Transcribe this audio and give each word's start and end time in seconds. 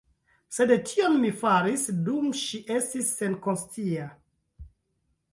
Sed 0.55 0.71
tion 0.91 1.17
mi 1.25 1.27
faris, 1.41 1.83
dum 2.07 2.31
ŝi 2.39 2.61
estis 2.77 3.11
senkonscia. 3.19 4.07